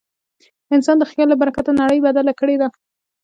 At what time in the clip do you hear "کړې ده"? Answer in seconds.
2.39-2.67